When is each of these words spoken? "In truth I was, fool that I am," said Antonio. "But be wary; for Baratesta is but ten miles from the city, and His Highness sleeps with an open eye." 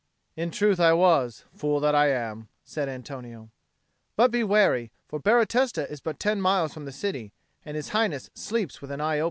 "In 0.35 0.49
truth 0.49 0.79
I 0.79 0.93
was, 0.93 1.45
fool 1.53 1.79
that 1.81 1.93
I 1.93 2.07
am," 2.07 2.47
said 2.63 2.89
Antonio. 2.89 3.51
"But 4.15 4.31
be 4.31 4.43
wary; 4.43 4.91
for 5.07 5.19
Baratesta 5.19 5.87
is 5.91 6.01
but 6.01 6.19
ten 6.19 6.41
miles 6.41 6.73
from 6.73 6.85
the 6.85 6.91
city, 6.91 7.33
and 7.63 7.77
His 7.77 7.89
Highness 7.89 8.31
sleeps 8.33 8.81
with 8.81 8.89
an 8.89 8.99
open 8.99 9.07
eye." 9.07 9.19